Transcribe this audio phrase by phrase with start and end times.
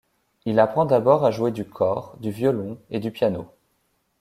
[0.45, 3.51] Il apprend d'abord à jouer du cor, du violon et du piano.